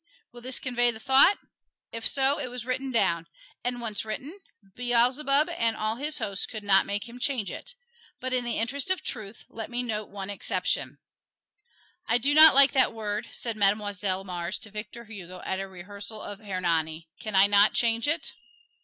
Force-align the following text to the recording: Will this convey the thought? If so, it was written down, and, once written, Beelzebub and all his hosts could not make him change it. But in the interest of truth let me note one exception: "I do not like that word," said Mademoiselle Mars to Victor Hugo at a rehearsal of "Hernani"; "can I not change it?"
Will 0.31 0.41
this 0.41 0.57
convey 0.57 0.89
the 0.89 0.99
thought? 0.99 1.37
If 1.91 2.07
so, 2.07 2.39
it 2.39 2.47
was 2.49 2.65
written 2.65 2.89
down, 2.91 3.27
and, 3.63 3.79
once 3.79 4.03
written, 4.03 4.39
Beelzebub 4.73 5.47
and 5.47 5.77
all 5.77 5.97
his 5.97 6.17
hosts 6.17 6.47
could 6.47 6.63
not 6.63 6.87
make 6.87 7.07
him 7.07 7.19
change 7.19 7.51
it. 7.51 7.75
But 8.19 8.33
in 8.33 8.43
the 8.43 8.57
interest 8.57 8.89
of 8.89 9.03
truth 9.03 9.45
let 9.47 9.69
me 9.69 9.83
note 9.83 10.09
one 10.09 10.31
exception: 10.31 10.97
"I 12.07 12.17
do 12.17 12.33
not 12.33 12.55
like 12.55 12.71
that 12.71 12.93
word," 12.95 13.29
said 13.31 13.55
Mademoiselle 13.55 14.23
Mars 14.23 14.57
to 14.61 14.71
Victor 14.71 15.05
Hugo 15.05 15.39
at 15.45 15.59
a 15.59 15.67
rehearsal 15.67 16.19
of 16.23 16.39
"Hernani"; 16.39 17.07
"can 17.19 17.35
I 17.35 17.45
not 17.45 17.73
change 17.75 18.07
it?" 18.07 18.31